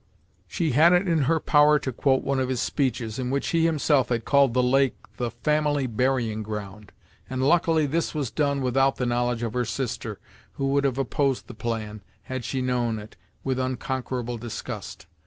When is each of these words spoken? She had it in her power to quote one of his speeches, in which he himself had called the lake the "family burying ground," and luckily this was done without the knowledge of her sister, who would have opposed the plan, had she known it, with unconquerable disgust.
She 0.47 0.71
had 0.71 0.93
it 0.93 1.07
in 1.07 1.19
her 1.25 1.39
power 1.39 1.77
to 1.77 1.91
quote 1.93 2.23
one 2.23 2.39
of 2.39 2.49
his 2.49 2.59
speeches, 2.59 3.19
in 3.19 3.29
which 3.29 3.49
he 3.49 3.65
himself 3.65 4.09
had 4.09 4.25
called 4.25 4.55
the 4.55 4.63
lake 4.63 4.95
the 5.17 5.29
"family 5.29 5.85
burying 5.85 6.41
ground," 6.41 6.91
and 7.29 7.47
luckily 7.47 7.85
this 7.85 8.15
was 8.15 8.31
done 8.31 8.63
without 8.63 8.95
the 8.95 9.05
knowledge 9.05 9.43
of 9.43 9.53
her 9.53 9.63
sister, 9.63 10.19
who 10.53 10.69
would 10.69 10.85
have 10.85 10.97
opposed 10.97 11.45
the 11.45 11.53
plan, 11.53 12.01
had 12.23 12.43
she 12.43 12.63
known 12.63 12.97
it, 12.97 13.15
with 13.43 13.59
unconquerable 13.59 14.39
disgust. 14.39 15.05